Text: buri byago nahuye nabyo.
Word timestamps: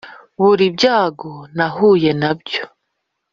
buri 0.41 0.65
byago 0.75 1.31
nahuye 1.55 2.11
nabyo. 2.21 2.63